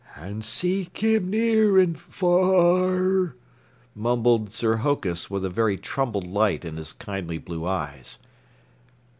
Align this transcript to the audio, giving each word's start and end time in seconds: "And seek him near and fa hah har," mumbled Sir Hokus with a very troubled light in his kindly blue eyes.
"And 0.15 0.43
seek 0.43 0.97
him 0.97 1.29
near 1.29 1.77
and 1.77 1.95
fa 1.95 2.25
hah 2.25 2.51
har," 2.53 3.35
mumbled 3.93 4.51
Sir 4.51 4.77
Hokus 4.77 5.29
with 5.29 5.45
a 5.45 5.49
very 5.51 5.77
troubled 5.77 6.25
light 6.25 6.65
in 6.65 6.77
his 6.77 6.93
kindly 6.93 7.37
blue 7.37 7.67
eyes. 7.67 8.17